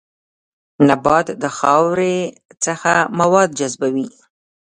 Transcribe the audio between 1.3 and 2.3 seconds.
د خاورې